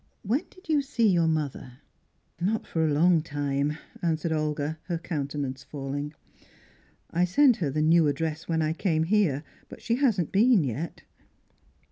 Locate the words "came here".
8.73-9.43